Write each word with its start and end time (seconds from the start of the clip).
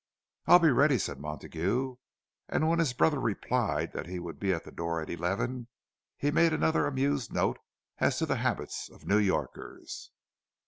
"I'll 0.47 0.57
be 0.57 0.71
ready," 0.71 0.97
said 0.97 1.19
Montague; 1.19 1.95
and 2.49 2.67
when 2.67 2.79
his 2.79 2.91
brother 2.91 3.19
replied 3.19 3.93
that 3.93 4.07
he 4.07 4.17
would 4.17 4.39
be 4.39 4.51
at 4.51 4.63
the 4.63 4.71
door 4.71 4.99
at 4.99 5.11
eleven, 5.11 5.67
he 6.17 6.31
made 6.31 6.53
another 6.53 6.87
amused 6.87 7.31
note 7.31 7.59
as 7.99 8.17
to 8.17 8.25
the 8.25 8.37
habits 8.37 8.89
of 8.89 9.05
New 9.05 9.19
Yorkers. 9.19 10.09